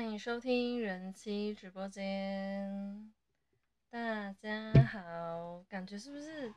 [0.00, 3.12] 欢迎收听人妻直播间，
[3.90, 6.54] 大家好，感觉是不是？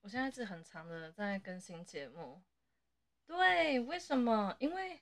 [0.00, 2.40] 我现在是很长的在更新节目，
[3.26, 4.56] 对，为什么？
[4.58, 4.98] 因为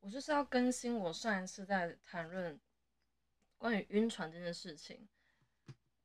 [0.00, 2.58] 我就是要更新我上一次在谈论
[3.56, 5.08] 关于晕船这件事情，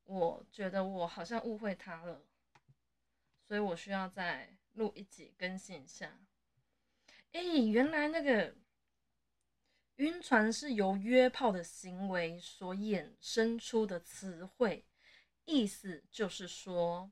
[0.04, 2.22] 我觉得我好像误会他了，
[3.48, 6.16] 所以我需要再录一集更新一下。
[7.32, 8.54] 哎，原来那个。
[9.98, 14.85] 晕船是由约炮的行为所衍生出的词汇，
[15.45, 17.09] 意思就是说，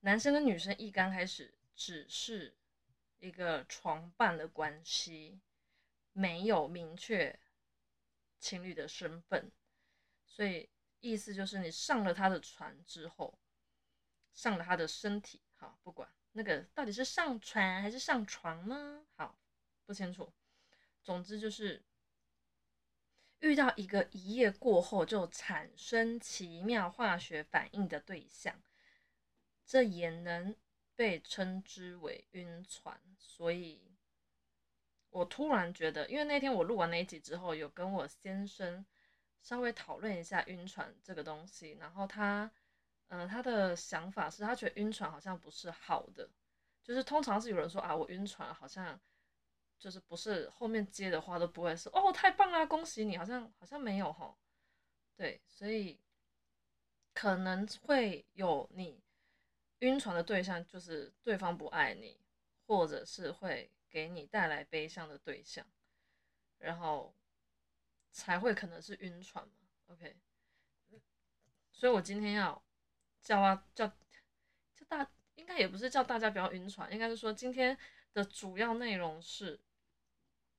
[0.00, 2.54] 男生跟女生一刚开始只是
[3.18, 5.40] 一个床伴的关系，
[6.12, 7.40] 没有明确
[8.38, 9.50] 情侣的身份，
[10.26, 10.68] 所以
[11.00, 13.38] 意思就是你上了他的船之后，
[14.34, 19.06] 上了他的身体，好，不管那个到底是上船还是上床呢？
[19.16, 19.38] 好，
[19.86, 20.30] 不清楚。
[21.06, 21.84] 总之就是
[23.38, 28.60] 遇到一个一夜过后就产生奇妙化学反应的对象，
[29.64, 30.56] 这也能
[30.96, 33.00] 被称之为晕船。
[33.16, 33.94] 所以，
[35.10, 38.84] 我突然觉得，因为那天我录完那一集之后，有跟我先生
[39.40, 42.50] 稍微讨论一下晕船这个东西，然后他，
[43.10, 46.28] 嗯，他的想法是他觉得晕船好像不是好的，
[46.82, 49.00] 就是通常是有人说啊，我晕船好像。
[49.78, 54.36] 就是不是后面接的话都不会是哦太棒啦恭喜你好像好像没有哈，
[55.16, 56.00] 对，所以
[57.12, 59.02] 可能会有你
[59.80, 62.18] 晕船的对象就是对方不爱你，
[62.66, 65.66] 或者是会给你带来悲伤的对象，
[66.58, 67.14] 然后
[68.12, 69.54] 才会可能是晕船嘛
[69.88, 70.16] ，OK，
[71.70, 72.62] 所以我今天要
[73.20, 73.86] 叫啊叫
[74.74, 77.76] 叫大应该也不是叫大家不要晕船，应该是说今天
[78.16, 79.60] 的主要内容是。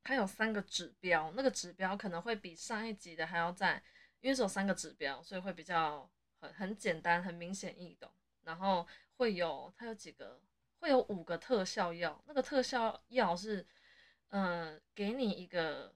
[0.03, 3.83] 它有三个指标，那个指标可能会比上一集的还要在，
[4.21, 6.09] 因为只有三个指标，所以会比较
[6.39, 8.09] 很很简单、很明显易懂。
[8.43, 8.87] 然后
[9.17, 10.41] 会有它有几个，
[10.79, 13.67] 会有五个特效药，那个特效药是，
[14.29, 15.93] 嗯，给你一个，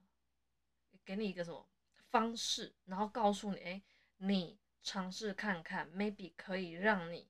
[1.06, 1.66] 给你一个什么
[2.10, 3.82] 方式，然后告诉你，哎，
[4.18, 7.30] 你尝试看看，maybe 可以让你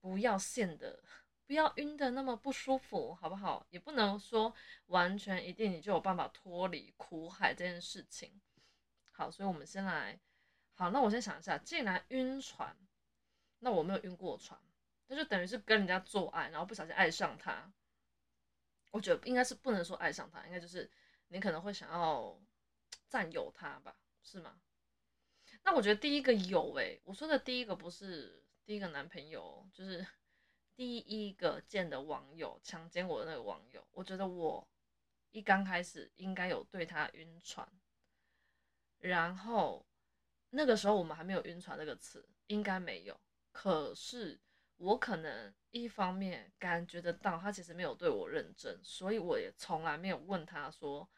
[0.00, 1.02] 不要陷的。
[1.46, 3.64] 不要晕的那么不舒服，好不好？
[3.70, 4.52] 也不能说
[4.86, 8.40] 完全一定你就有办法脱离苦海这件事情。
[9.12, 10.18] 好，所以我们先来。
[10.74, 12.76] 好，那我先想一下，既然晕船，
[13.60, 14.60] 那我没有晕过船，
[15.06, 17.72] 那就等于是跟人家做爱，然后不小心爱上他。
[18.90, 20.90] 我觉得应该是不能说爱上他，应该就是
[21.28, 22.36] 你可能会想要
[23.08, 24.60] 占有他吧，是吗？
[25.62, 30.04] 那我觉得第一个有诶，我说的第一个不是第一个男朋友，就是。
[30.76, 34.68] 第一个见的网友强奸我的那个网友，我觉得我
[35.30, 37.66] 一刚开始应该有对他晕船，
[38.98, 39.86] 然后
[40.50, 43.18] 那个时候我们还没有晕船这个词，应该没有。
[43.52, 44.38] 可是
[44.76, 51.08] 我可能一方面感觉得到他其实没有对我认真，所以我也从来没有问他说：“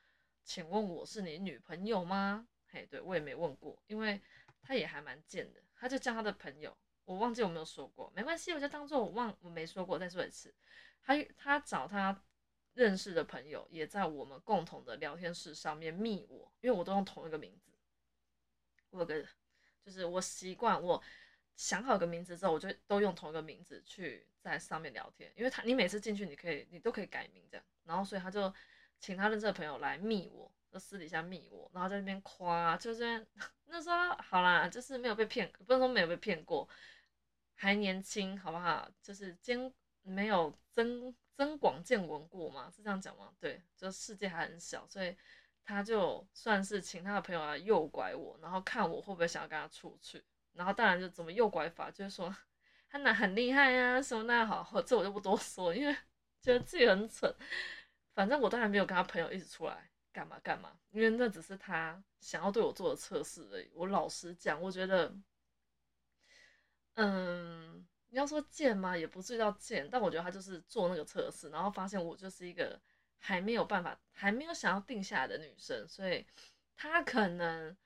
[0.44, 4.22] 请问我是你女朋友吗？”嘿，对我也没问过，因为
[4.62, 6.76] 他也还蛮贱的，他就叫他的朋友。
[7.08, 10.54] 我忘记有没有说过，没关系，我就当做我忘我没说过，再说一次。
[11.00, 12.22] 他他找他
[12.74, 17.72] 认识的朋友，也在我们共同的聊天室上面密我，因为我都用同一个名字。
[18.90, 19.26] 我有个
[19.82, 21.02] 就是我习惯，我
[21.56, 28.52] 想好个名字之后，我就都用同一个名字去在上面聊天，因为他你每次进去你可以你都可以改名这样，然后所以他就
[29.00, 33.26] 请他认识的朋友来密我，就私底下密我，然后在那边夸，就是
[33.64, 36.68] 那时候好啦，就是没有被骗，不能说没有被骗过。
[37.60, 38.88] 还年轻，好不好？
[39.02, 39.70] 就是兼
[40.02, 43.32] 没有增增广见闻过嘛，是这样讲吗？
[43.40, 45.16] 对，就世界还很小，所以
[45.64, 50.22] 他就算是请他的朋友来诱拐我，然后看我会不会想要跟他出去。
[50.52, 52.32] 然后当然就怎么诱拐法，就是说
[52.88, 55.92] 他那很厉害呀，什么那好，这我就不多说，因为
[56.40, 57.34] 觉得自己很蠢。
[58.14, 63.68] 反正我当然没有跟他朋友一起出来干嘛干嘛，因为那只是他想要对我做的测试而已。
[63.74, 65.12] 我老实讲，我觉得。
[67.00, 68.96] 嗯，你要说贱吗？
[68.96, 72.80] 也不至于到贱，但我觉得他就是做那个测试，然后发现我就是一个
[73.18, 76.26] 还没有办法、还没有想要定下来的女生，所以
[76.74, 77.76] 他可能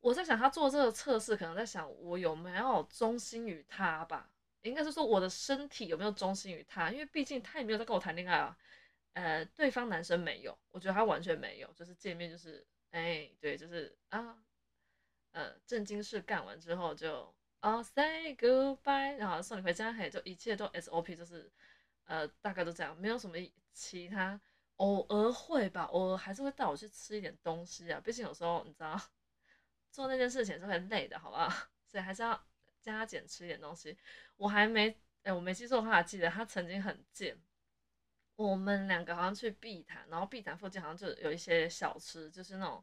[0.00, 4.30] 我在想，他做这个测试，可能在想我有没有忠心于他吧？
[4.60, 8.54] 应该是说我的身体有没有忠心于他，因为毕竟他也没有在跟我谈恋爱啊。
[9.14, 14.36] 呃，对方男生没有，我觉得他完全没有，就是见面就是，哎，对，就是啊，
[15.32, 17.34] 呃，正经事干完之后就。
[17.60, 21.50] 哦，say goodbye，然后送你回家，嘿，就一切都 SOP，就是，
[22.04, 23.36] 呃，大概都这样，没有什么
[23.72, 24.40] 其他
[24.76, 28.00] 偶尔会吧，偶尔还是会带我去吃一点东西啊。
[28.02, 28.98] 毕竟有时候你知道，
[29.90, 31.48] 做那件事情是会累的，好不好？
[31.86, 32.42] 所以还是要
[32.80, 33.98] 加减吃一点东西。
[34.38, 37.38] 我还没，哎，我没记错的话，记得他曾经很贱。
[38.36, 42.82] 我们两个好像去碧潭，然后碧潭附近好像就有一些小吃，就是那种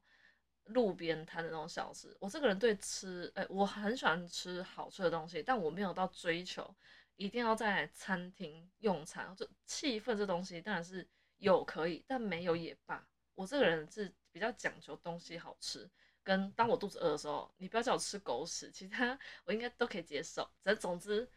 [0.67, 2.15] 路边摊的那种小吃。
[2.19, 6.73] 我这个人对吃，哎，我很喜欢吃好吃的东西，但我没有到追求
[7.15, 11.07] 一定要在餐厅用餐，就气氛这东西当然是。
[11.39, 13.07] 有可以，但没有也罢。
[13.35, 15.87] 我这个人是比较讲究东西好吃，
[16.23, 19.15] 跟当我肚子饿的时候，你不要叫我吃狗屎，其他
[19.45, 20.49] 我应该都可以接受。
[20.63, 21.29] 只总之，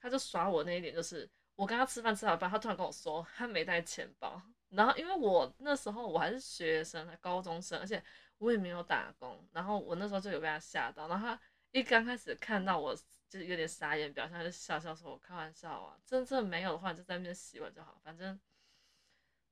[0.00, 4.42] 他就耍我那一点，就是我跟他吃饭吃到一半，他突然跟我说他没带钱包。
[4.70, 8.02] 然后因为我那时候我还是学生，高中生，而且
[8.38, 9.46] 我也没有打工。
[9.52, 11.08] 然后我那时候就有被他吓到。
[11.08, 11.40] 然后他
[11.72, 12.96] 一刚开始看到我
[13.28, 18.38] 就有点傻眼表情，就笑笑说：“我开玩笑啊，真正没有的话，就在那边洗碗就好，反正。”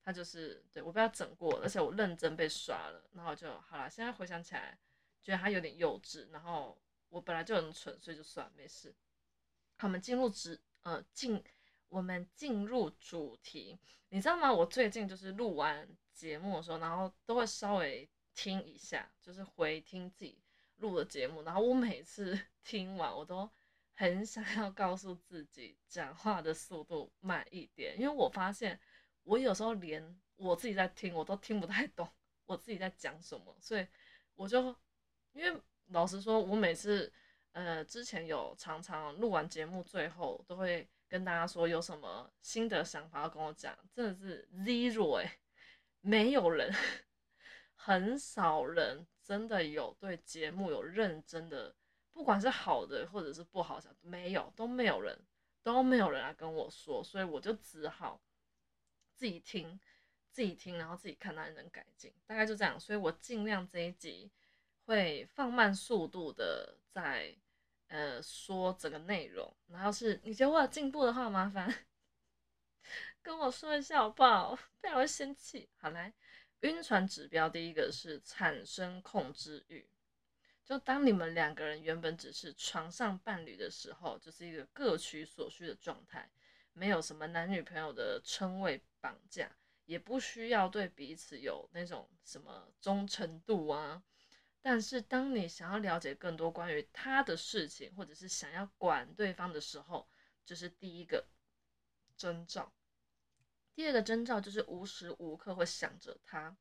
[0.07, 3.89] 他就是对我被他整过，而且我认真被刷了，然后就好了。
[3.89, 4.79] 现在回想起来，
[5.23, 6.79] 觉得他有点幼稚，然后
[7.09, 8.95] 我本来就很蠢，所以就算没事。
[9.79, 11.43] 好，我们进入主呃进
[11.89, 13.79] 我们进入主题，
[14.11, 14.53] 你知道吗？
[14.53, 20.39] 我最近就是录完节目的时候，然后都会稍微听一下，就是回听自己
[20.77, 23.51] 录的节目，然后我每次 听完，我都
[23.95, 28.79] 很想要告诉自己讲话的速度慢一点，因为我发现。
[29.27, 32.07] 我有时候连我自己在听，我都听不太懂
[32.45, 33.87] 我自己在讲什么，所以
[34.35, 34.65] 我就
[35.33, 37.11] 因为老实说，我每次
[37.53, 45.39] 呃之前有常常录完节目，最后都会跟大家说有什么新的想法要跟我讲，真的是 zero 哎，
[46.03, 46.71] 没有人，
[47.85, 51.75] 很少人真的有对节目有认真的，
[52.13, 55.19] 不管是好的或者是不好的，没有都没有人
[55.63, 58.19] 都没有人来跟我说，所以我就只好。
[59.15, 59.79] 自己听，
[60.33, 62.81] 自己听，然后自己看哪里能改进，大概就这样。
[62.81, 64.31] 所以我尽量这一集
[64.87, 67.37] 会放慢速度的在
[67.89, 69.55] 呃说整个内容。
[69.69, 71.73] 然后是你觉得我有进步的话，麻烦
[73.23, 74.59] 跟我说一下好不好？
[74.81, 75.69] 不然我会生气。
[75.77, 76.13] 好来，
[76.65, 79.87] 晕船指标第一个是产生控制欲，
[80.65, 86.31] 就当你们两个人原本只是床上伴侣的时候，就是一个各取所需的状态。
[86.73, 94.03] 没有什么男女朋友的称谓绑架，也不需要对彼此有那种什么忠诚度啊。
[94.63, 100.09] 但是当你想要了解更多关于他的事情，或者是想要管对方的时候，
[100.47, 101.27] 这是第一个
[102.17, 102.73] 征兆。
[103.75, 106.57] 第二个征兆就是无时无刻会想着他。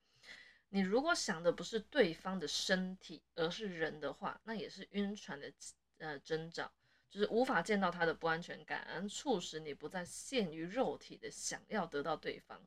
[0.69, 5.53] 你如果想的不是对方的身体，而是人的话，那也是晕船的
[5.99, 6.71] 呃征兆。
[7.11, 12.65] 就是无法见到他的不安全感，促使你不再限于肉体的想要得到对方。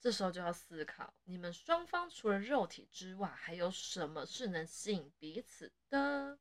[0.00, 6.36] 这时候就要思考，你们双方除了肉体之外，还有什么是能吸引彼此的？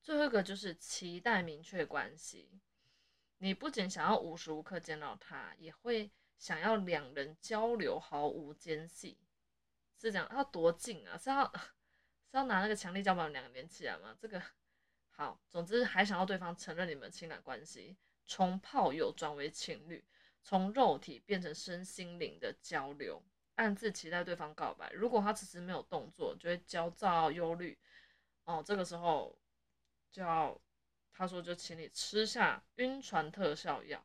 [0.00, 2.48] 最后一个就是期待明确关系。
[3.38, 6.08] 你不仅想要无时无刻见到他，也会
[6.38, 9.18] 想要两人交流毫无间隙。
[9.96, 11.16] 是这样要多近啊？
[11.16, 11.44] 是要
[12.30, 14.14] 是要拿那个强力胶把两个连起来吗？
[14.20, 14.42] 这个？
[15.10, 20.04] 好，总之还想要对方承认你们情感关系，从炮友转为情侣，
[20.42, 23.22] 从肉体变成身心灵的交流，
[23.54, 24.90] 暗自期待对方告白。
[24.92, 27.78] 如果他迟迟没有动作，就会焦躁忧虑。
[28.44, 29.38] 哦，这个时候
[30.10, 30.60] 就要
[31.12, 34.04] 他说就请你吃下晕船特效药。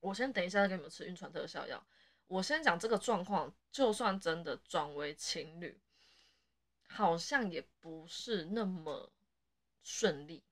[0.00, 1.82] 我先等一下再给你们吃晕船特效药。
[2.26, 5.80] 我先讲这个状况，就算真的转为情侣，
[6.88, 9.12] 好像也不是那么。
[9.88, 10.42] 顺利，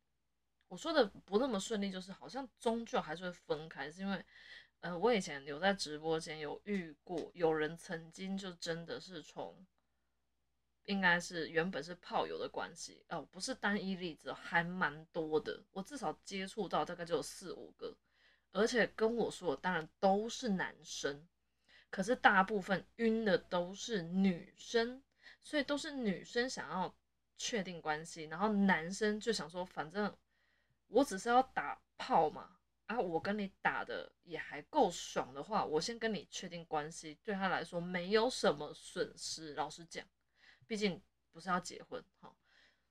[0.68, 4.24] 我说的不那么顺利，就是好像终究还是会分开，是因为，
[4.78, 9.66] 呃，我以前有在直播间有遇过，有人曾经就真的是从，
[10.84, 17.92] 应该是原本是炮友的关系，哦，不是单一例子，还蛮多的，我至少接触到大概就有四五个，
[18.54, 21.28] 而且跟我说的，当然都是男生，
[21.90, 25.02] 可是大部分晕的都是女生，
[25.42, 26.94] 所以都是女生想要。
[27.36, 30.16] 确定关系，然后男生就想说，反正
[30.86, 32.56] 我只是要打炮嘛，
[32.86, 39.52] 啊，我跟你打的也还够爽的话，我先跟你确定关系，对他来说没有什么损失。
[39.54, 40.06] 老实讲，
[40.64, 42.32] 毕竟不是要结婚哈，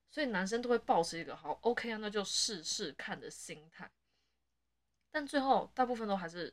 [0.10, 3.90] 所以男生都会保持一个好 OK 啊，那就试试看的心态。
[5.14, 6.52] 但最后大部分都还是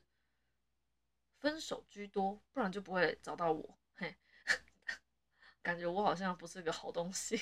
[1.39, 3.79] 分手居多，不然就不会找到我。
[3.95, 4.15] 嘿，
[5.63, 7.41] 感觉我好像不是个好东西。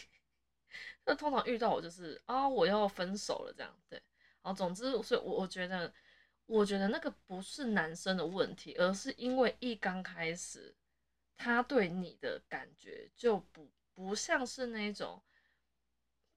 [1.04, 4.00] 那通常遇到我就是啊，我要分手了这样，对。
[4.42, 5.92] 然后总之，所以我我觉得，
[6.46, 10.72] 我觉得那个不是男生的问题，而是因为一刚开始
[11.36, 15.20] 他对你的感觉就不不像是那种，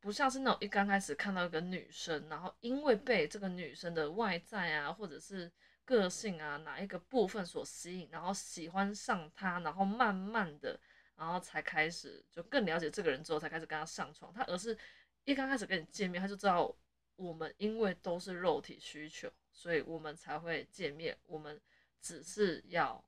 [0.01, 5.50] 不像是那种一刚开始看到一个女生，然后因为被这个女生的外在啊，或者是
[5.86, 10.77] 个性啊哪一个部分所吸引，然后喜欢上她，然后慢慢的，
[11.15, 14.34] 然后才开始就更了解这个人之后，才开始跟她上床。
[14.34, 14.77] 他而是
[15.24, 16.75] 一刚开始跟你见面，他就知道
[17.15, 21.62] 我们因为都是肉体需求，所以我们才会见面，我们
[22.01, 23.01] 只是要。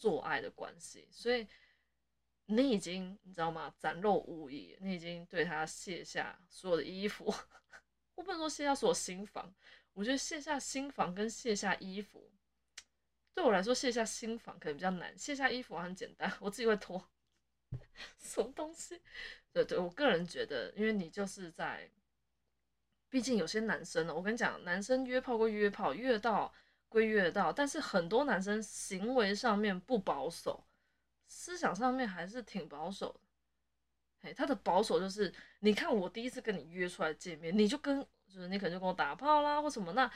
[0.00, 1.44] 做爱的关系，所以
[2.50, 3.74] 你已经你知道吗？
[3.78, 7.32] 展露无遗，你已经对他卸下所有的衣服。
[8.16, 9.54] 我不能说卸下所有心防，
[9.92, 12.32] 我觉得卸下心防跟卸下衣服，
[13.34, 17.10] 对我来说卸下心防可能比较难，卸下衣服很简单，我自己会脱。
[18.18, 19.00] 什么东西？
[19.52, 21.90] 对对，我个人觉得，因为你就是在，
[23.10, 26.52] 毕竟有些男生呢，我跟你讲，男生约炮归约炮，约到。
[26.90, 30.64] 归约到，但是很多男生行为上面不保守，
[31.28, 33.20] 思想上面还是挺保守的。
[34.20, 40.10] 嘿，他的保守就是，你看我第一次跟你约出来见面，你就跟，就是你可能就跟我打炮啦或什么，那，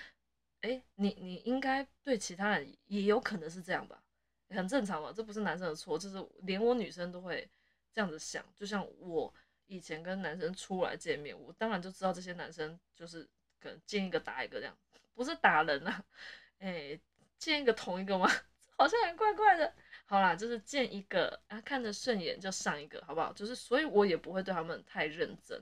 [0.63, 4.03] 哎，你你应该对其他人也有可能是这样吧，
[4.51, 7.49] 很正常嘛，这不是男生的错，就是连我女生都会
[7.93, 8.45] 这样子想。
[8.57, 9.33] 就像我
[9.67, 13.23] 以前跟男生出来见面，我当然就知道这些男生就是
[13.61, 14.77] 可能见一个打一个这样，
[15.15, 16.05] 不是打人啊。
[16.59, 16.99] 哎，
[17.39, 18.29] 见一个同一个吗？
[18.77, 19.73] 好像也怪怪的。
[20.13, 23.33] 好啦，就是见一个啊，看着顺眼就上一个，好不好？
[23.33, 25.59] 就是，所以我也不会对他们太认真，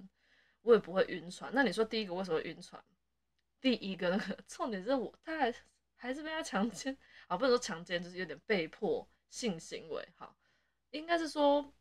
[0.62, 1.52] 我也不会晕船。
[1.54, 2.84] 那你说第一个为什么晕船？
[3.60, 5.54] 第一个那个 重点是我，他还
[5.94, 10.04] 还是被他强奸啊，不能说强奸，就是有点被迫性行为。
[10.16, 10.36] 好，
[10.90, 11.72] 应该是说，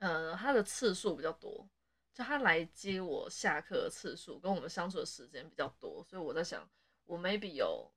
[0.00, 1.66] 呃，他的次数比较多，
[2.12, 6.68] 就他来接我下课的次数跟我们相处的时间比较多，所以我在想，
[7.06, 7.90] 我 maybe 有。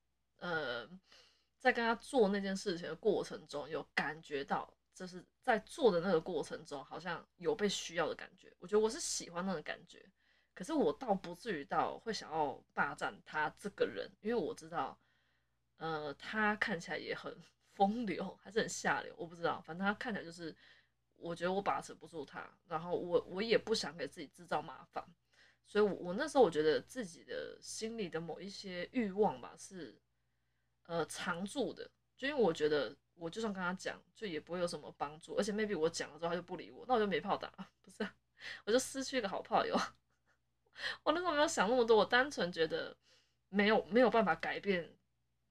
[1.65, 8.55] 在跟他做那件事情的过程中，有感觉到，就是在做的那个过程中，好像有被需要的感觉。
[8.59, 10.07] 我觉得我是喜欢那种感觉，
[10.53, 14.95] 可是我倒不至于到会想要霸占他这个人，因为我知道，
[15.77, 17.35] 呃，他看起来也很
[17.73, 20.55] 风流，还是很下流，我不知道，反正他看起来就是，
[21.15, 25.03] 我觉得我把持不住他，然后我我也不想给自己制造麻烦，
[25.65, 29.99] 所以，我我那时候我觉得自己的心里的某一些欲望吧，是。
[30.87, 37.51] 呃，常住的，就因为我觉得，我就算跟他讲，就也不会有什么帮助，而且 maybe 我讲了之后他就不理我，那我就没炮打，
[37.81, 38.07] 不是，
[38.65, 39.75] 我就失去一个好炮友。
[41.01, 42.95] 我那时候没有想那么多，我单纯觉得
[43.49, 44.93] 没有没有办法改变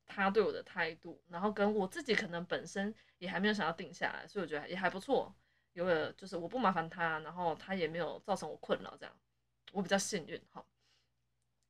[0.06, 5.34] 他对我的态度，然后跟我自己可能本身也还没有想要定下来，所以我觉得也还不错，
[5.72, 9.16] 有了就是我不麻烦他，然后他也没有造成我困扰，这样
[9.72, 10.64] 我比较幸运哈。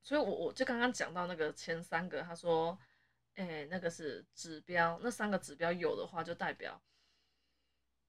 [0.02, 2.78] 所以我我就刚刚讲到那个前三个，他说。
[3.34, 6.80] 哎，那个是指标，那三个指标有的话，就代表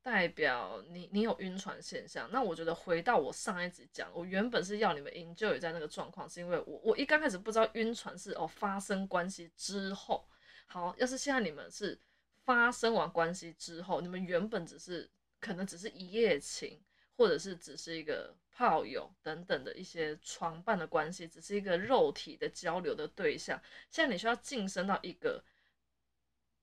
[0.02, 2.30] 代表你你有晕船现象。
[2.32, 10.28] 那我觉得回到我上一集讲，我原本是要你们 enjoy 在那个状况，是因为我我一刚开始不知道晕船是哦发生关系之后。
[10.68, 12.00] 好，要是现在你们是
[12.44, 16.82] 发生完关系之后，你们原本只是可能只是一夜情。
[17.18, 23.62] 或者是只是一个炮友等等的一些床伴的关系，只是一个肉体的交流的对象。
[23.90, 25.44] 现在你需要晋升到一个，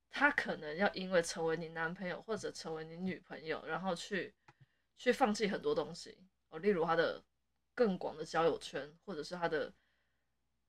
[0.09, 4.35] 他可能要因为成为你男朋友或者成为你女朋友，然后去
[4.97, 6.17] 去放弃很多东西
[6.49, 7.23] 哦，例如他的
[7.75, 9.71] 更广的交友圈，或者是他的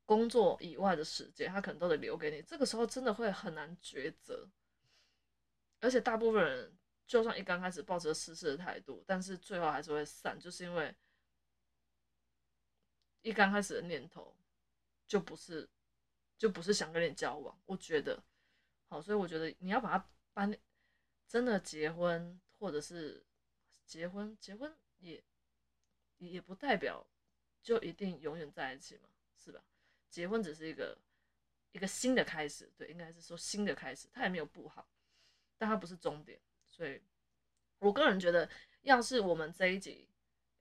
[0.06, 2.42] 工作以外的时间，他可能都得留给你。
[2.42, 4.50] 这个时候真的会很难抉择，
[5.80, 6.77] 而且大部分人。
[7.06, 10.96] 就算一刚开始抱着试试的态度，但是最后还是会散，就是因为
[13.24, 14.36] 一刚开始的念头
[15.08, 15.68] 就不是
[16.38, 17.60] 就不是想跟你交往。
[17.65, 18.24] 我觉得
[18.86, 20.56] 好，所以我觉得你要把它搬，
[21.27, 23.25] 真的结婚或者是
[23.86, 25.24] 结婚，结婚也
[26.18, 27.06] 也不代表
[27.62, 29.63] 就一定永远在一起嘛，是吧？
[30.10, 30.98] 结婚只是一个
[31.72, 34.88] 一个新的开始，对，应该是说新的开始，它也没有不好，
[35.58, 36.39] 但它不是终点。
[36.68, 37.01] 所以，
[37.80, 38.50] 我个人觉得，
[38.82, 40.08] 要是我们这一集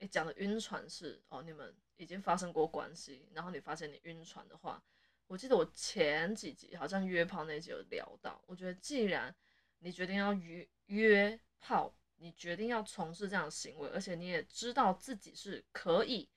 [0.03, 4.83] 你讲的晕船是哦，你们已经发生过关系，然后你发现你晕船的话，
[5.29, 8.43] 我记得我前几集好像约炮那集有聊到。
[8.47, 9.35] 我觉得，既然
[9.79, 16.29] 你决定要约约炮，你决定要从事这样的行为，而且你也知道自己是可以，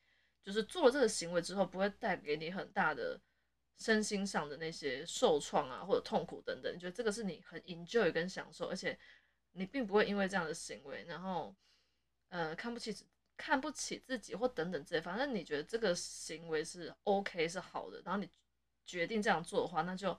[0.44, 3.20] 就是做了这个行为之后不会带给你很大的
[3.78, 8.98] 身心上的那些受创啊或者痛苦等等，你觉得这个是你很 enjoy 跟享受，而且。
[9.58, 11.56] 你并不会因为这样的行为，然后，
[12.28, 12.94] 呃，看不起
[13.38, 18.30] 看不起自己或等等这些，反正你觉得这个行为是 OK 是好的，然后你
[18.86, 20.18] 决定这样做的话，那就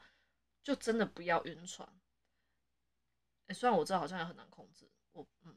[0.63, 1.89] 就真的不要晕船。
[3.55, 5.57] 虽然我知道好像也很难控制，我嗯，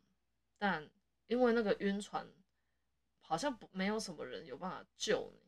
[0.58, 0.90] 但
[1.28, 2.28] 因为那个晕船，
[3.20, 5.42] 好像不没有什么人有办法救你，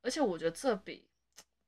[0.00, 1.08] 而且我觉得这比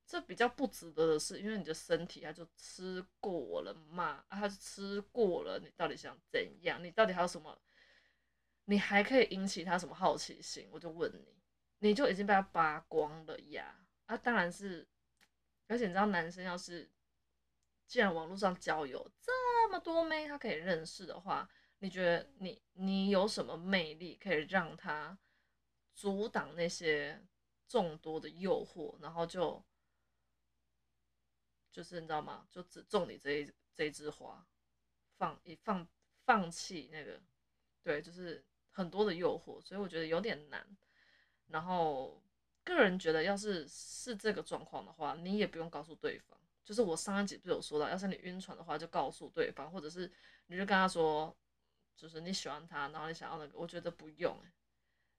[0.05, 6.81] 这比较不值得的是，因为你的身体它就吃过了嘛，啊，它吃过了，你到底想怎样？
[6.83, 7.61] 你到底还有什么？
[8.65, 10.69] 你还可以引起他什么好奇心？
[10.71, 11.35] 我就问你，
[11.79, 13.85] 你就已经被他扒光了呀？
[14.05, 14.87] 啊，当然是，
[15.67, 16.89] 而且你知道，男生要是
[17.85, 25.17] 既然网络上交友这么多妹，他可以认识的话，你觉得你你有什么魅力可以让他
[25.93, 27.21] 阻挡那些
[27.67, 29.61] 众多的诱惑，然后就
[31.69, 32.47] 就是你知道吗？
[32.49, 34.47] 就只种你这一这一枝花，
[35.17, 35.85] 放一放
[36.25, 37.21] 放弃那个，
[37.83, 38.41] 对，就是。
[38.73, 40.67] 很多的诱惑，所以我觉得有点难。
[41.47, 42.21] 然后
[42.63, 46.37] 个人觉得，要是是这个状况的话，你也不用告诉对方。
[46.65, 50.11] 就是我上一集不是有说到，要是你晕船的话，就告诉对方，或者是
[50.47, 51.35] 你就跟他说，
[51.95, 54.35] 就是你喜欢他，然后你想要那个，我觉得不用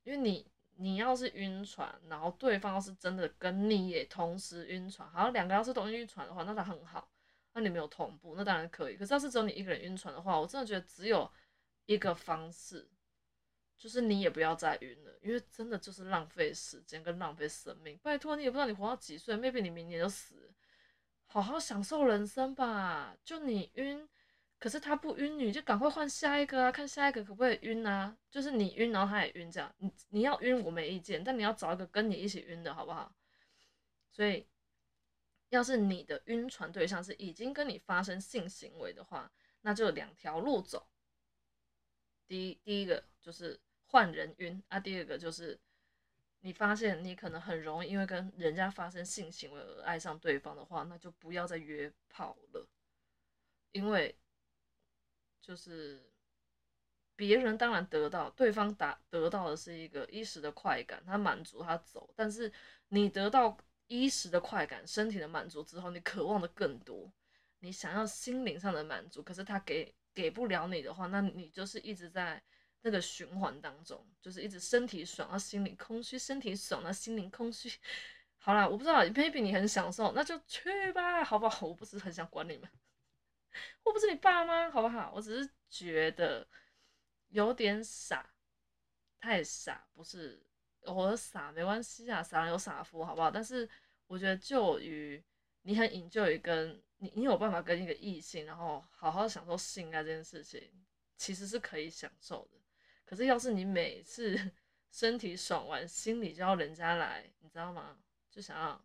[0.04, 7.08] 因为你你要是晕船，然后对方要是真的跟你也同时晕船，好像两个要是同时晕船的话，那他很好，
[7.52, 8.96] 那你没有同步，那当然可以。
[8.96, 11.30] 可是要是只有你一个人晕船的话，我真的觉得只有
[11.86, 12.90] 一个方式。
[13.76, 17.98] 就是你也不要再晕了，因为真的就是浪费时间跟浪费生命。
[18.02, 20.52] 拜托，你也不知道你活到几岁，maybe 你明年就死，
[21.26, 23.16] 好好享受人生吧。
[23.24, 24.08] 就你晕，
[24.58, 28.16] 可是他不晕，你就赶快换下一个啊，看下一个可不可以晕啊。
[28.30, 33.14] 就是你晕，然后他也晕，这样你你要晕我没意见，但你要找一个跟你一起晕的好不好？
[34.10, 34.46] 所以，
[35.48, 39.30] 要是你的晕船对象是已经跟你发生性行为的话，
[39.62, 40.88] 那就两条路走。
[42.26, 43.60] 第一，第一个就是
[43.94, 44.80] 换人晕啊。
[44.80, 45.56] 第二个就是
[46.40, 52.68] 你发现你可能很容易因为跟人家发生性行为而爱上对方的话，那就不要再约炮了。
[53.70, 54.18] 因为
[55.40, 56.10] 就是
[57.14, 62.52] 别人当然得到对方达得到的是一个一时的快感，他满足他走，但是
[62.88, 67.12] 你得到一时的快感、身体的满足之后，你渴望的更多，
[67.60, 69.94] 你想要心灵上的满足，可是他给。
[70.14, 72.40] 给不了你的话，那你就是一直在
[72.84, 77.68] 那个循环当中，就是一直身体爽，到心灵空虚；身体爽，到心灵空虚。
[78.38, 81.66] 好啦，我不知道，maybe 你很享受，那就去吧，好不好？
[81.66, 82.70] 我不是很想管你们，
[83.82, 85.12] 我不是你爸妈，好不好？
[85.14, 86.46] 我只是觉得
[87.28, 88.32] 有点傻，
[89.18, 90.40] 太傻，不是
[90.82, 93.30] 我傻没关系啊，傻人有傻福，好不好？
[93.30, 93.68] 但是
[94.06, 95.22] 我觉得就于
[95.62, 96.80] 你很引就于跟。
[96.98, 100.70] 你你有办法跟一个异性，然后好好享受性爱这件事情，
[101.18, 102.58] 其实是可以享受的。
[103.04, 104.38] 可是要是你每次
[104.90, 107.98] 身体爽完，心里就要人家来，你知道吗？
[108.30, 108.84] 就想要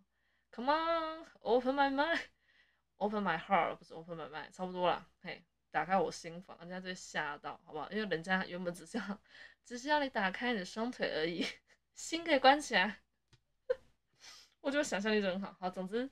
[0.51, 5.07] ，Come on，open my mind，open my heart，不是 open my mind，差不多了。
[5.21, 7.89] 嘿，打开我心房，人家就会吓到，好不好？
[7.91, 9.21] 因为人家原本只是要，
[9.63, 11.45] 只是要你打开你的双腿而已，
[11.93, 13.01] 心可以关起来。
[14.61, 15.55] 我觉得想象力真很好。
[15.59, 16.09] 好，总之。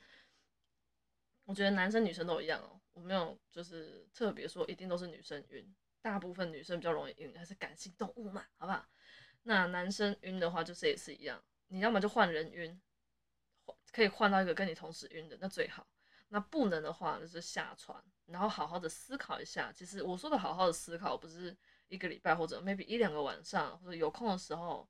[1.46, 8.86] 我觉得男生女生都一样哦，我没有就是特别说一定都是女生晕，大部分女生比较容易晕，还是感性动物嘛，好不好？
[9.44, 12.82] 那男生晕的话，就是也是一样，你要么就换人晕，
[13.92, 15.88] 可以换到一个跟你同时晕的，那最好。
[16.30, 19.72] 那不能的话，就是下船，然后好好的思考一下。
[19.72, 21.56] 其实我说的好好的思考，不是
[21.88, 24.86] 一个礼拜或者 maybe 一两个晚上，或者有空的时候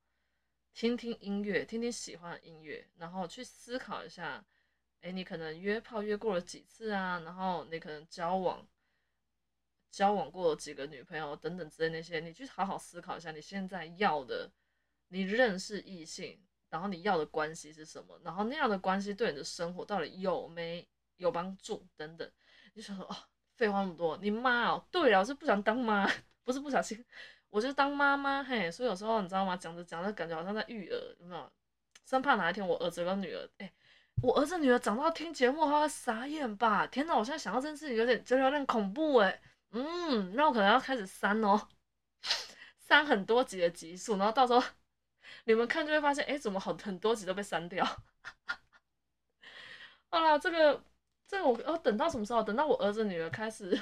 [0.74, 4.44] 听听音乐，听听喜欢的音乐，然后去思考一下。
[5.02, 7.20] 哎，你可能约炮约过了几次啊？
[7.20, 8.68] 然后你可能交往
[9.90, 14.50] 交往过几个女朋友等等之类那些，你去好好思考一下，你现在要的，
[15.10, 18.20] 你认识异性，然后你要的关系是什么？
[18.24, 21.86] 然后那样的关系对你的生活到底有没有帮助？
[21.96, 22.30] 等等，
[22.74, 23.16] 你想说哦，
[23.56, 26.10] 废话那么多，你妈哦，对了，我是不想当妈，
[26.44, 27.04] 不是不小心，
[27.50, 28.70] 我就当妈妈嘿。
[28.70, 29.58] 所以有时候你知道吗？
[29.58, 31.52] 讲着讲着，感觉好像在育儿，有没有？
[32.06, 33.72] 生怕哪一天我儿子跟女儿，哎。
[34.24, 36.88] 我儿子女儿长大听节目，他会傻眼吧？
[36.88, 37.16] 天哪！
[37.16, 39.40] 我现在想到这件事情，有点觉得有点恐怖哎。
[39.72, 41.68] 嗯，那我可能要开始删哦，
[42.80, 44.64] 删很多集的集数，然后到时候
[45.46, 47.86] 你们看就会发现，哎，怎么好很多集都被删掉？
[50.10, 50.84] 好啦，这个
[51.28, 52.42] 这个我要等到什么时候？
[52.42, 53.80] 等到我儿子女儿开始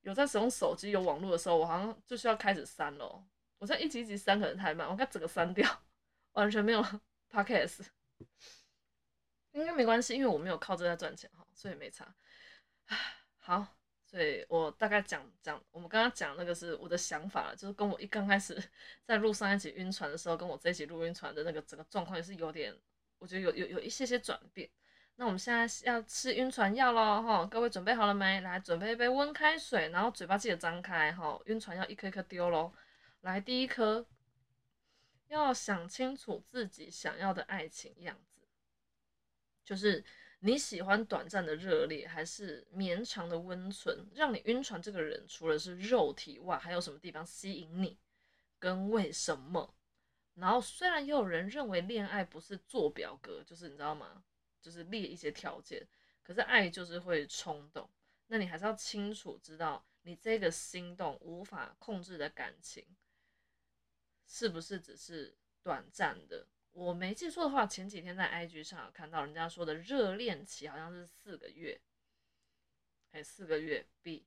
[0.00, 3.24] 有在使用手机、有网络的时候，我好像就需要开始删了。
[3.58, 5.82] 我现在一集一集删可能太慢，我该整个删掉，
[6.32, 6.84] 完全没有
[7.30, 7.86] podcast。
[9.52, 12.12] 应该没关系，因为我没有靠这在赚钱哈，所以没差。
[13.38, 13.66] 好，
[14.12, 18.62] 所以我大概讲讲，我们刚刚讲那个是我的想法了，就是跟我一刚开始
[19.06, 22.78] 在录上一集晕船的时候，跟我这一集录晕船的那个整个状况也是有点，
[23.18, 24.68] 我觉得有有有一些些转变。
[25.16, 28.42] 那我们现在要吃晕船药喽，哈，各位准备好了没？
[28.42, 32.70] 来，准备一杯温开水，然后嘴巴记得张开，哈，晕船药一颗一颗丢喽。
[33.22, 34.06] 来，第一颗，
[35.28, 38.42] 要想清楚自己想要的爱情样子，
[39.64, 40.04] 就是
[40.44, 44.04] 你喜欢短暂的热烈，还是绵长的温存？
[44.12, 47.96] 让你晕船这个人，除了是肉体外，还有什么地方吸引你？
[48.58, 49.72] 跟为什么？
[50.34, 54.24] 然后虽然也有人认为恋爱不是做表格，就是你知道吗？
[54.60, 55.86] 就是列一些条件，
[56.24, 57.88] 可是爱就是会冲动，
[58.26, 62.84] 那你还是要清楚知道，你这个心动无法控制的感情，
[64.26, 66.48] 是不是只是短暂的？
[66.72, 71.80] 我没记错的话，前几天在 IG 上看到人家说的热恋期好像是四个月，
[73.12, 74.26] 哎，四个月 B，，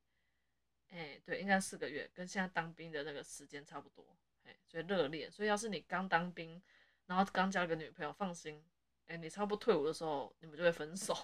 [0.90, 6.62] 哎，对，应该四个月，跟现在当兵的那个时间差不多，哎，所以热恋，所以要是你刚当兵，
[7.08, 8.64] 然后刚交了个女朋友，放心。
[9.08, 11.16] 哎，你差不多退伍的时候，你们就会分手，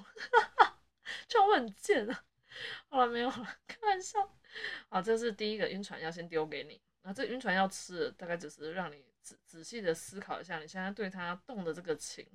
[1.28, 2.26] 这样我很贱啊！
[2.90, 4.38] 好了，没有了，开玩笑。
[4.88, 6.80] 好，这是第一个晕船药，先丢给你。
[7.02, 12.28] 那这晕船药吃，大概只是让你仔仔细的思考一下，你现在对他动的这个情，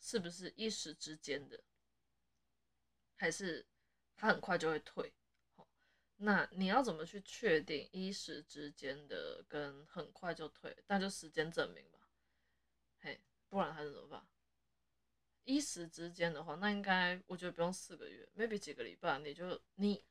[0.00, 1.62] 是不是一时之间的，
[3.16, 3.66] 还是
[4.16, 5.12] 他很快就会退？
[5.54, 5.68] 好，
[6.16, 10.76] 那你要怎么去确定一时之间的跟很快就退？
[10.86, 11.98] 那就时间证明吧。
[13.00, 14.26] 嘿，不然还是怎么办？
[15.44, 20.02] 一时之间的话，那应该我觉得不用四个月，maybe 几个礼拜，你就你，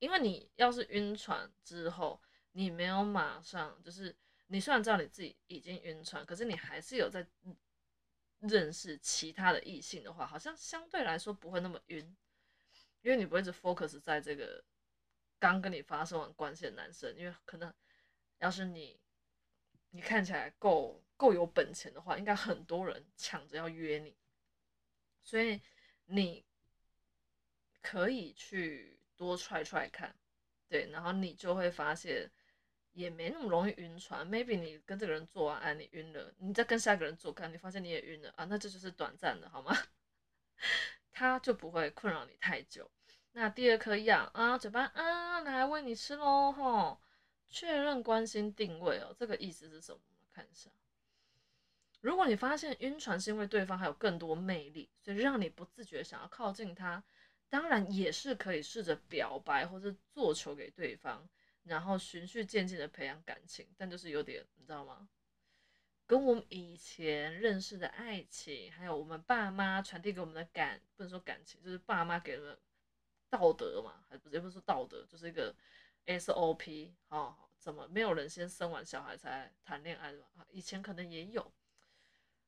[0.00, 2.20] 因为你要是晕船之后，
[2.52, 4.16] 你没有马上就是
[4.52, 7.24] 你虽然知道你自己已经晕船，可是你还是有在
[8.40, 12.16] 认识其他的异性的话，好像相对来说不会那么晕，
[13.02, 14.64] 因为你不会一直 focus 在这个
[15.38, 17.72] 刚跟你发生完关系的男生，因为可能
[18.38, 18.98] 要是你
[19.90, 24.16] 你看起来够够有本钱的话，应该很多人抢着要约你。
[25.22, 25.60] 所以
[26.06, 26.44] 你
[27.80, 30.12] 可以去多踹踹看，
[30.68, 32.28] 对，然后你就会发现
[32.92, 34.26] 也没那么容易晕船。
[34.28, 39.76] Maybe 你跟这个人做完爱，你晕了，你再跟下一个人做看，你发现你也晕了啊，那这就是短暂的，好吗？
[41.12, 42.90] 他就不会困扰你太久。
[43.32, 47.00] 那第二颗药啊，嘴巴啊，来喂你吃喽，吼，
[47.48, 50.00] 确认关心定位哦，这个意思是什么？
[50.32, 50.70] 看一下。
[52.00, 57.04] 如果你发现晕船是因为对方还有更多魅力，所以让你不自觉想要靠近他，
[57.48, 61.28] 当然也是可以试着表白或者做球给对方，
[61.64, 63.66] 然后循序渐进的培养感情。
[63.76, 65.08] 但就是有点，你知道吗？
[66.06, 72.58] 跟我们以前认识的爱情，还有我们爸妈传递给我们的感，不能说感情，就是爸妈给的
[73.28, 75.54] 道德嘛，还不是也不是说道德，就是一个
[76.06, 77.36] SOP 哦。
[77.60, 80.46] 怎么没有人先生完小孩才谈恋爱的啊？
[80.48, 81.52] 以前可能也有。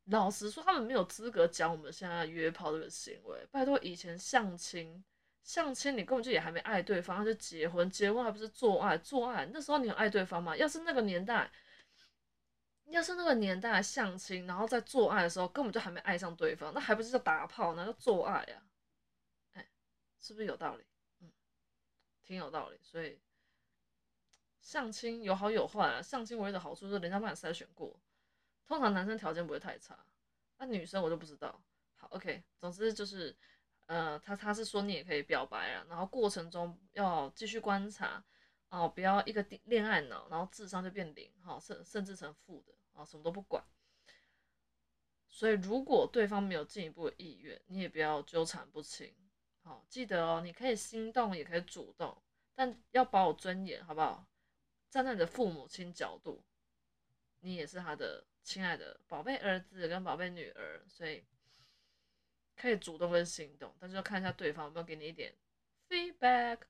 [0.07, 3.47] 老实说，他们没有资格讲我们现在约炮这个行为。
[3.53, 5.05] 拜托，以前相亲，
[5.43, 10.57] 相亲你根本就也还没爱对方，就结婚，结婚还不是做爱，做爱那时候你有爱对方吗？
[10.57, 11.51] 要是那个年代，
[12.87, 18.63] 要是那个年代相亲，然后在做爱的时候根本就还没爱上对方，那还不是叫打炮，那叫做爱呀？
[19.55, 19.69] 哎，
[20.21, 20.85] 是不是有道理？
[21.21, 21.33] 嗯，
[22.23, 22.79] 挺有道理。
[22.81, 23.21] 所以
[24.61, 26.01] 相亲有好有坏啊。
[26.01, 27.99] 相亲唯一的好处是人家帮你筛选过。
[28.65, 29.99] 通常男生条件不会太差，
[30.59, 31.61] 那女生我就不知道。
[31.97, 33.37] 好，OK，总之就是，
[33.93, 38.25] 呃，他他是说你也可以表白啊，然后过程中要继续观察，
[38.71, 43.63] 哦，不要一个恋爱脑，然后智商就变零，哈，甚甚至成负的，啊，什么都不管。
[45.29, 49.15] 所以如果对方没有进一步的意愿，你也不要纠缠不清，
[49.63, 52.17] 好，记得哦，你可以心动，也可以主动，
[52.55, 54.27] 但要保有尊严，好不好？
[54.89, 56.43] 站在你的父母亲角度，
[57.41, 58.25] 你也是他的。
[58.45, 61.25] 亲爱的宝贝儿子跟宝贝女儿，所以
[62.63, 65.35] 可以主动跟行动，但是要看一下对方有没有给你一点
[65.89, 66.61] feedback。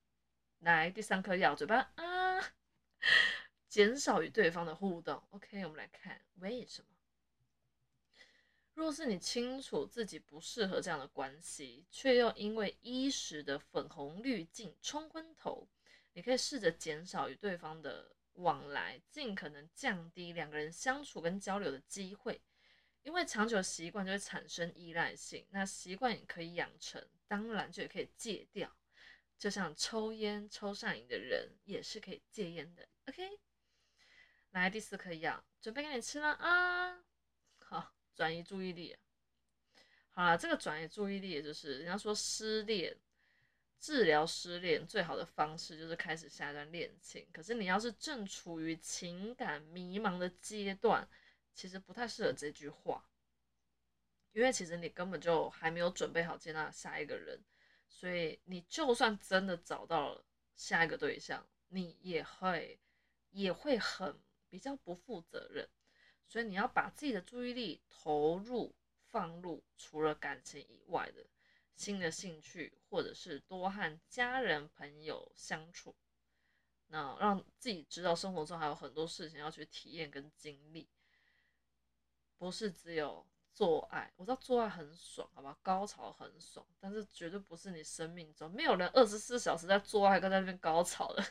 [0.61, 2.55] 来，第三颗药，嘴巴啊，
[3.69, 5.23] 减少与对方的互动。
[5.33, 6.89] OK，我们来看为什么。
[8.73, 15.69] 若是你清楚自己不适合这样的关系，却又因为一时的粉红滤镜冲昏头，
[16.15, 18.17] 你可以试着减少与对方的。
[18.37, 22.41] 往来尽可能降低两个人相处跟交流的机会，
[23.03, 25.47] 因为长久习惯就会产生依赖性。
[25.51, 28.75] 那习惯也可以养成，当然就也可以戒掉。
[29.39, 32.89] 就像抽烟抽上瘾的人也是可以戒烟的。
[33.07, 33.41] OK，
[34.53, 37.03] 来第四颗药，准备给你吃了啊！
[37.59, 38.97] 好，转移注意力。
[40.11, 42.97] 好了，这个转移注意力也就是人家说失恋。
[43.81, 47.27] 治疗失恋最好的方式就是开始下一段恋情。
[47.33, 51.09] 可是你要是正处于情感迷茫的阶段，
[51.55, 53.09] 其实不太适合这句话。
[54.33, 57.39] 因为其实你根本就还没有准备好接纳下一个人，
[57.87, 60.25] 所以你就算真的找到了
[60.57, 62.81] 下一个对象，你也会
[63.31, 65.69] 也会很比较不负责任，
[66.27, 68.75] 所以你要把自己的注意力投入
[69.11, 71.27] 放入除了感情以外的
[71.75, 75.95] 新的兴趣，或者是多和家人朋友相处，
[76.87, 80.89] 那让自己知道生活中还有很多事情要去体验跟经历，
[82.39, 83.27] 不是只有。
[83.55, 91.23] 做爱，我知道做爱很爽，好吧，高潮很爽，但是绝对不是你生命中没有人二十四小时在做爱跟在那边高潮的。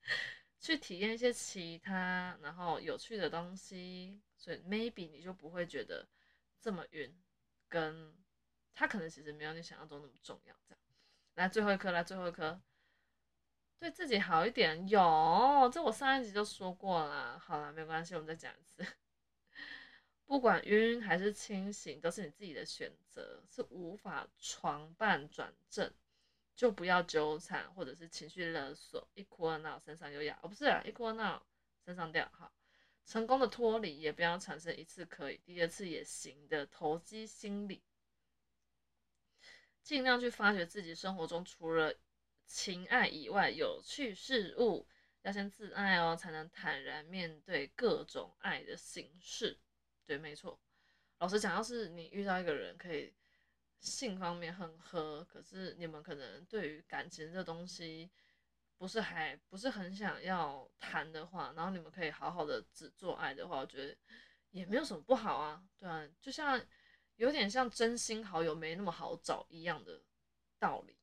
[0.58, 6.08] 去体验一些其他然后有趣的东西，所以 maybe 你就不会觉得
[6.58, 7.14] 这么晕，
[7.68, 8.16] 跟
[8.74, 10.54] 他可能其实没有你想象中那么重要。
[10.66, 10.80] 这样，
[11.34, 12.58] 来最后一颗，来最后一颗，
[13.78, 14.88] 对自己好一点。
[14.88, 17.38] 有，这我上一集就说过了。
[17.38, 18.82] 好了，没关系，我们再讲一次。
[20.28, 25.90] 不管晕还是清醒，都是你自己的选择，是无法床伴转正，
[26.54, 31.46] 就不要纠缠，或者是情绪勒索，一哭二闹身上有痒，哦不是啊，一哭二闹
[31.82, 32.52] 身上掉，好，
[33.06, 37.82] 成功的脱离，也不要产生一次可以，第二次也行的投机心理，
[39.82, 41.94] 尽量去发掘自己生活中除了
[42.44, 44.86] 情爱以外有趣事物，
[45.22, 49.58] 要先自爱哦，才能坦然面对各种爱的形式。
[50.08, 50.58] 对，没错。
[51.18, 53.12] 老实讲，要是你遇到一个人可以
[53.78, 58.10] 性方面很合，可是你们可能对于感情这东西
[58.78, 63.94] 不是还不是很想要谈的话，然后你们可以好好的只做爱的话，我觉得
[64.48, 65.62] 也没有什么不好啊。
[65.78, 66.58] 对啊，就像
[67.16, 70.02] 有点像真心好友没那么好找一样的
[70.58, 70.96] 道理，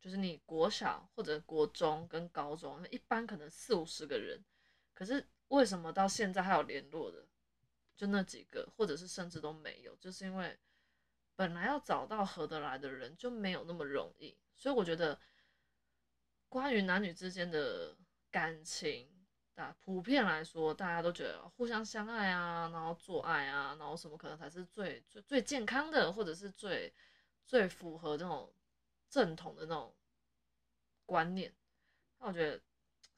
[0.00, 4.42] 就是你国小或者国中跟高中，一般可能四五十个人，
[4.94, 7.25] 可是为什么到现在还有联络的？
[7.96, 10.58] 就那几个，或者是甚至都没有，就是因为
[11.34, 15.18] 本来要找到合得来的人就没有那么容易，所以我觉得
[16.48, 17.96] 关于男女之间的
[18.30, 19.08] 感情，
[19.54, 26.92] 啊，普遍来说，大家都觉得互相相爱啊，然后做爱啊，然后什么可能才是最最最健康的，或者是最
[27.46, 28.52] 最符合这种
[29.08, 29.96] 正统的那种
[31.06, 31.54] 观念。
[32.18, 32.60] 那我觉得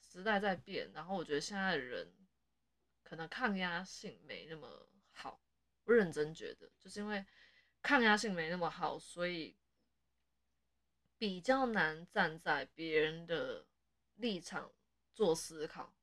[0.01, 2.15] 时代在变，然后我觉得现在的人。
[3.09, 5.41] 可能抗压性没那么好，
[5.85, 7.25] 我认真觉得，就是因为
[7.81, 9.57] 抗压性没那么好，所以
[11.17, 13.65] 比较难站在别人的
[14.17, 14.71] 立场
[15.15, 15.95] 做思考。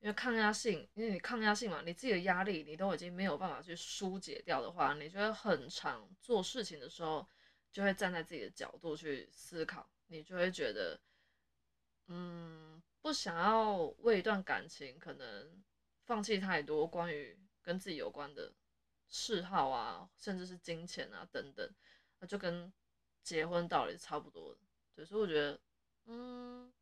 [0.00, 7.24] 因为抗压性，因为你抗压性嘛，你自己的压力你都已经没有办法去疏解掉的话，你就会很长做事情的时候
[7.70, 11.00] 就会站在自己的角度去思考，你就会觉得，
[12.08, 15.62] 嗯，不想要为一段感情可能。
[16.04, 18.52] 放弃太多关于跟自己有关的
[19.08, 21.68] 嗜好啊，甚至是金钱啊等等，
[22.18, 22.72] 那就跟
[23.22, 24.60] 结婚道理差不多的。
[24.94, 25.60] 对，所以我觉得，
[26.06, 26.72] 嗯，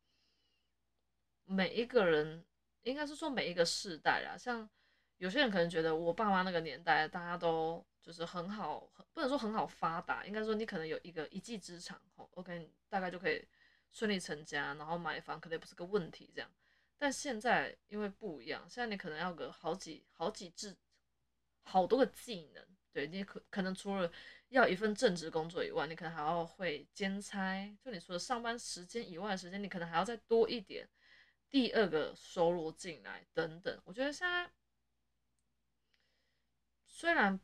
[1.45, 2.43] 每一个人
[2.81, 4.69] 应该是说每一个世代啦，像
[5.17, 13.47] 有些人可能觉得我爸妈那个年代大家都就是很好，不能说很好发达，应该说你可能有一个一技之长，吼，OK，大概就可以
[13.91, 16.51] 顺利成家，然后买房可能也不是个问题，这样。
[17.03, 20.73] 但现在因为不一样，现在你可能要个好几好几智，
[21.63, 24.09] 好多个技能，对你可可能除了
[24.47, 30.87] 要一份正职工作以外，你可能还要会兼差，就你除了上班时间以外的时间，你可能还要再多一点
[31.49, 33.81] 第二个收入进来等等。
[33.83, 34.49] 我觉得现在
[36.87, 37.37] 虽然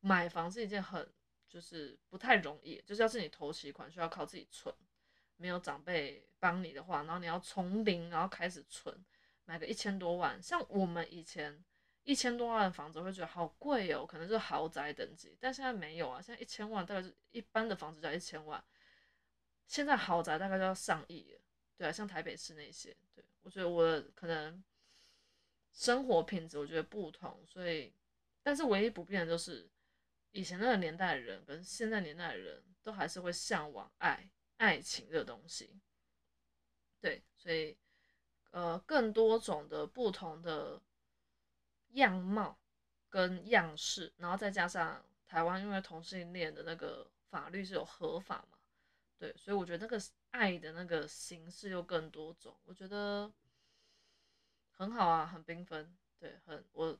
[0.00, 1.12] 买房是一件很
[1.46, 4.74] 就是不太容易，就是要是你投期款需要靠自己存。
[5.36, 9.04] 没有长辈帮你的话，然后你要从零，然后开始存，
[9.44, 10.42] 买个一千多万。
[10.42, 11.64] 像我们以前
[12.02, 16.20] 一千多万的房子会觉得好贵哦，可能是豪宅等级，但现在没有啊。
[16.20, 18.62] 现在一千万大概是一般的房子要一千万，
[19.66, 21.40] 现在豪宅大概就要上亿了。
[21.76, 24.62] 对啊，像台北市那些，对我觉得我可能
[25.72, 27.92] 生活品质我觉得不同，所以
[28.42, 29.68] 但是唯一不变的就是
[30.30, 34.30] 以前那个年代的人跟现在年代的人都还是会向往爱。
[34.64, 35.78] 爱情这东西，
[36.98, 37.76] 对，所以
[38.50, 40.80] 呃，更多种的不同的
[41.90, 42.58] 样貌
[43.10, 48.56] 跟样式，然后再加上台湾因为同性恋的那个法律是有合法嘛，
[49.18, 53.30] 对，所以我觉得那个爱的那个形式又更多种，我觉得
[54.70, 56.98] 很好啊，很缤纷，对，很我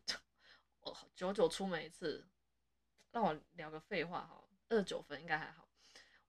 [0.81, 2.27] 我久久出门一次，
[3.11, 5.64] 让我聊个废话哈，二九分应该还好。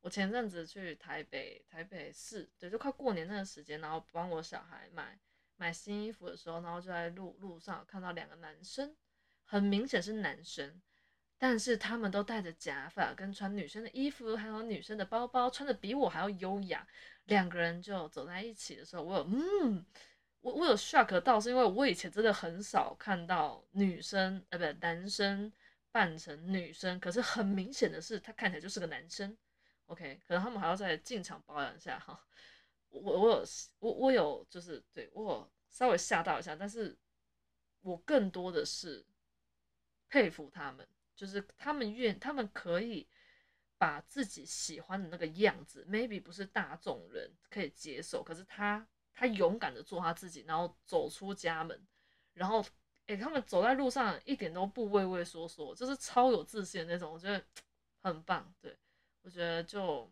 [0.06, 5.20] 我前阵子去台北，台北市，对，就快过年那个时间，然后帮我小孩买
[5.56, 8.96] 买新衣服的时候，然后就在路路上看到两个男生，
[9.46, 10.80] 很明显是男生，
[11.39, 16.88] 但是他们都戴着假发，跟穿女生的衣服，还有女生的包包，穿的比我还要优雅。
[17.24, 19.84] 两个人就走在一起的时候，我有嗯，
[20.41, 25.52] 我我有 shock 到，是因为我以前真的很少看到女生，呃，不，男生
[25.91, 29.36] 扮成女生，可是很明显的是，他看起来就是个男生。
[29.88, 32.19] OK，可能他们还要再进场保养一下哈。
[32.89, 33.45] 我我有
[33.80, 36.98] 我我有就是对我稍微吓到一下，但是
[37.82, 39.06] 我更多的是
[40.08, 40.88] 佩服他们。
[41.15, 43.08] 就是他们愿，他们可以
[43.78, 51.88] 把自己喜欢的那个样子，maybe 不是大众人可以接受，可是他他勇敢的做他自己，然后走出家门，
[52.34, 52.62] 然后
[53.06, 57.41] 诶，他们走在路上一点都不畏畏缩缩，就是超有自信的那种，我觉得
[58.02, 58.54] 很棒。
[58.60, 58.78] 对
[59.25, 60.09] 我觉得就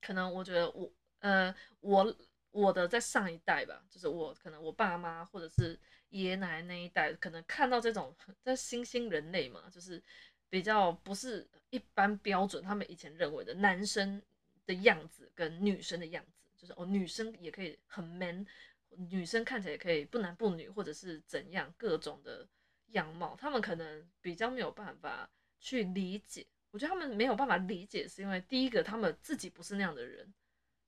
[0.00, 2.16] 可能我觉得我呃我
[2.50, 5.78] 我的在上一代吧，就是我可能我爸妈或者是。
[6.12, 9.98] 爷爷奶奶那一代可能看到这种在新兴人类嘛，就是
[10.50, 14.20] 比较不是一般标准，他们以前认为的男生
[14.66, 18.46] 的样子跟女生的样子，就是哦，女生也可以很 man，
[18.90, 22.46] 女生看起来也可以不男不女，或者是怎样各种的
[22.88, 26.46] 样貌，他们可能比较没有办法去理解。
[26.72, 30.34] 我觉得他们没有办法理解，是因为第一个他们自己不是那样的人，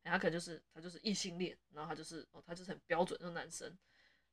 [0.03, 3.73] 他可能就是他就是异性恋，然后他就是哦，他就是很标准的男生。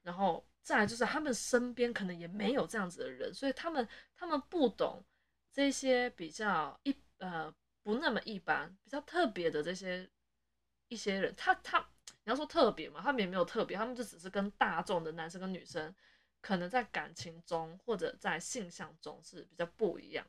[0.01, 5.03] 然后再来就是他们身边可能也没有这样子的人，所以他们他们不懂
[5.51, 10.09] 这些比较一呃不那么一般、比较特别的这些
[10.87, 11.31] 一些人。
[11.35, 11.79] 他他
[12.23, 15.93] 你要说特别嘛，他们也没有特别，他们就只是跟大众的男生跟女生
[16.39, 20.25] 可能在感情中或者在性向中是比较不一样。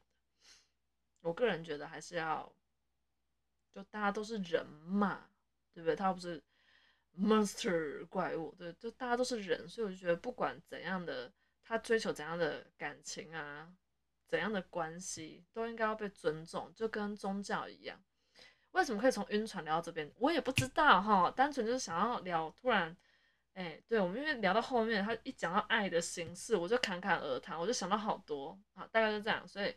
[1.23, 2.53] 我个人觉得还是要，
[3.73, 5.29] 就大家都是人嘛，
[5.73, 5.97] 对不对？
[5.97, 6.43] 他不是。
[7.15, 11.31] monster 怪物，对，就大家都是人，所以我就觉得不管怎样的，
[11.63, 13.71] 他追求怎样的感情啊，
[14.27, 18.03] 怎样的关系，都应该要被尊重，就跟宗教一样。
[18.71, 20.11] 为什么可以从晕船聊到这边？
[20.17, 22.51] 我也不知道哈，单纯就是想要聊。
[22.59, 22.97] 突然，
[23.53, 29.47] 哎，对我们因为聊到后面，他一讲到爱的形式，我就侃侃而谈，我就想到好多啊，大概就这样。
[29.47, 29.77] 所以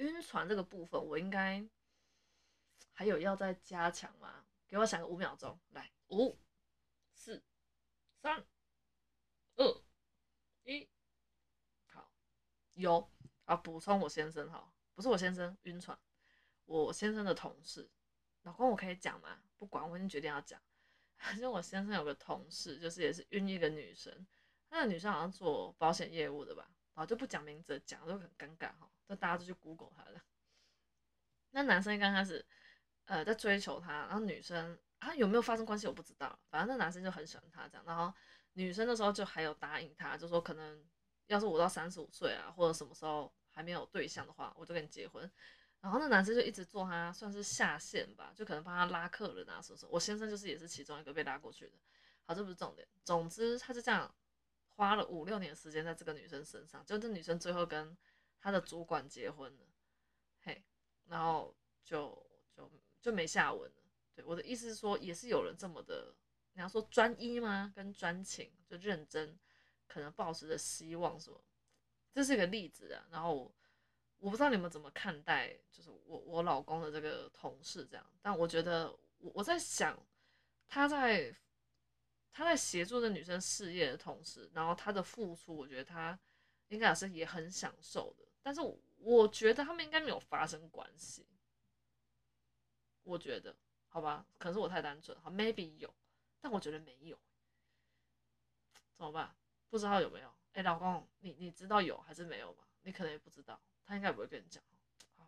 [0.00, 1.64] 晕船这个部分，我应该
[2.92, 4.44] 还有要再加强吗？
[4.66, 5.90] 给我想个五秒钟，来。
[6.08, 6.36] 五、
[7.12, 7.42] 四、
[8.20, 8.44] 三、
[9.54, 9.82] 二、
[10.64, 10.88] 一，
[11.86, 12.10] 好，
[12.74, 13.08] 有
[13.44, 15.96] 啊，补充我先生哈，不是我先生晕船，
[16.64, 17.88] 我先生的同事，
[18.42, 19.40] 老公我可以讲吗？
[19.56, 20.60] 不管，我已经决定要讲。
[21.20, 24.26] 反正我先生有个同事，就是也是晕一个女生，
[24.70, 30.20] 那个女生好像做保险业务的吧，然后就不讲名字，讲就很尴尬哈，就大家就去 Google 他了。
[31.52, 32.44] 那男生刚开始
[33.06, 34.78] 呃在追求她，然后女生。
[35.00, 38.12] 啊有没有发生关系我不知道，反正那男生就很喜欢她这样，然后
[38.52, 40.84] 女生那时候就还有答应他，就说可能
[41.28, 45.32] 要是我到三十五岁啊，或者什么时候还没有对象的话，我就跟你结婚。
[45.80, 49.90] 然后那男生就一直做他算是下线吧，就可能帮他拉客人啊什么什么。
[49.90, 51.78] 我先生就是也是其中一个被拉过去的。
[52.26, 54.14] 好，这不是重点，总之他就这样
[54.80, 57.94] 花了五六年时间在这个女生身上，就这女生最后跟
[58.40, 59.66] 她的主管结婚了，
[60.42, 60.64] 嘿，
[61.04, 63.82] 然后就就就没下文了。
[64.14, 64.24] 对。
[64.24, 66.14] 我的意思是说，也是有人这么的，
[66.54, 67.70] 你要说专一吗？
[67.76, 69.38] 跟专情就认真，
[69.86, 71.38] 可能抱持着希望什么，
[72.14, 73.06] 这是一个例子啊。
[73.10, 73.54] 然后
[74.16, 78.06] 我不知道你们怎么看待，就是我我老公的这个同事这样。
[78.22, 80.02] 但我觉得我我在想，
[80.66, 81.36] 他在
[82.32, 86.18] 他在协助这女生事业的同时，然后他的付出，我觉得他
[86.68, 88.24] 应该也是也很享受的。
[88.42, 88.60] 但是
[88.96, 91.26] 我觉得他们应该没有发生关系，
[93.02, 93.54] 我觉得。
[93.92, 95.92] 好吧，可能是我太单纯，好，maybe 有，
[96.40, 97.18] 但我觉得没有，
[98.96, 99.34] 怎么办？
[99.68, 100.32] 不知道有没有？
[100.52, 102.64] 哎，老公，你你知道有还是没有吗？
[102.82, 104.62] 你可能也不知道，他应该不会跟你讲。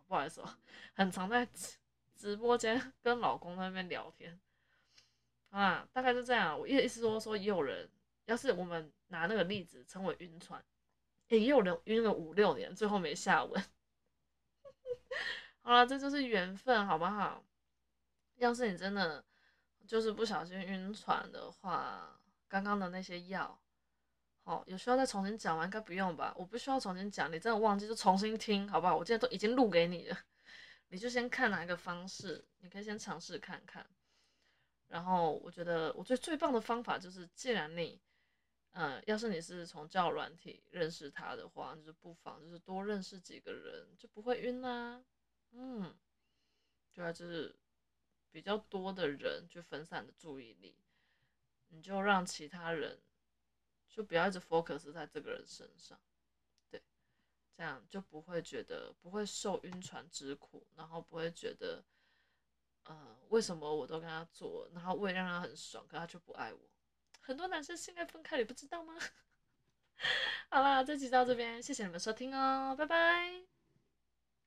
[0.07, 0.57] 不好意思哦，
[0.95, 1.45] 很常在
[2.15, 4.39] 直播间跟老公那边聊天
[5.53, 6.59] 啊，大概就这样。
[6.59, 7.87] 我意思说说，也有人，
[8.25, 10.63] 要是我们拿那个例子称为晕船，
[11.27, 13.63] 也有人晕了五六年，最后没下文。
[15.61, 17.45] 好了，这就是缘分，好不好？
[18.37, 19.23] 要是你真的
[19.85, 23.61] 就是不小心晕船的话，刚刚的那些药，
[24.43, 25.65] 好，有需要再重新讲吗？
[25.65, 26.33] 应该不用吧。
[26.35, 28.97] 我不需要重新讲，你真的忘记就重新听，好不好？
[28.97, 30.17] 我今天都已经录给你了，
[30.87, 33.85] 你就先看哪一个方式，你可以先尝试看看。
[34.93, 37.99] 然后我觉得我最最棒的方法就是，既然你，
[38.73, 45.03] 嗯，要是你是从教软体认识他的话，就是不妨就是多认识几个人，就不会晕啦。
[45.51, 45.97] 嗯，
[46.93, 47.55] 对啊，就是。
[48.33, 50.75] 比较多的人去分散的注意力，
[51.67, 52.99] 你就让其他人
[53.87, 56.01] 就不要一直 focus 在这个人身上。
[56.67, 56.81] 对，
[57.55, 61.85] 这样就不会觉得不会受晕船之苦，然后不会觉得，
[62.85, 66.59] 呃，为什么我都跟他做，然后我也让他很爽，可他就不爱我。
[67.21, 68.93] 很多男生现在分开，你不知道吗？
[70.49, 73.52] 好啦，这集到这边，谢谢你们收听哦，拜拜。